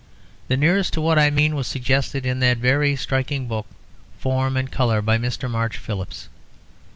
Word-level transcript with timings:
The 0.47 0.57
nearest 0.57 0.93
to 0.93 1.01
what 1.01 1.19
I 1.19 1.29
mean 1.29 1.53
was 1.55 1.67
suggested 1.67 2.25
in 2.25 2.39
that 2.39 2.57
very 2.57 2.95
striking 2.95 3.47
book 3.47 3.67
Form 4.17 4.57
and 4.57 4.71
Colour, 4.71 4.99
by 4.99 5.19
Mr. 5.19 5.47
March 5.47 5.77
Philips. 5.77 6.27